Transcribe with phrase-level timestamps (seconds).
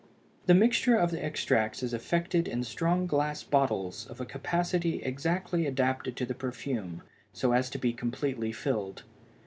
[0.47, 5.67] The mixture of the extracts is effected in strong glass bottles of a capacity exactly
[5.67, 9.03] adapted to the perfume, so as to be completely filled.